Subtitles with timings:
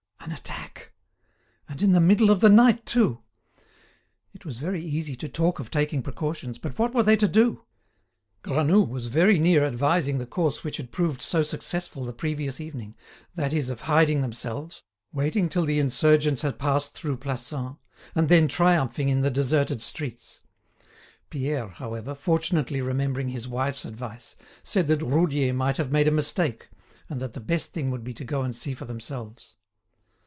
[0.23, 0.93] An attack!
[1.67, 3.23] And in the middle of the night too!
[4.35, 7.65] It was very easy to talk of taking precautions, but what were they to do?
[8.43, 12.95] Granoux was very near advising the course which had proved so successful the previous evening:
[13.33, 17.77] that is of hiding themselves, waiting till the insurgents has passed through Plassans,
[18.13, 20.41] and then triumphing in the deserted streets.
[21.31, 26.69] Pierre, however, fortunately remembering his wife's advice, said that Roudier might have made a mistake,
[27.09, 29.55] and that the best thing would be to go and see for themselves.